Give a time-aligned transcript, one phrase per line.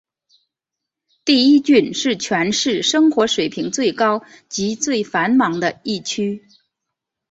[1.25, 6.43] 第一郡是全市生活水平最高及最繁忙的一区。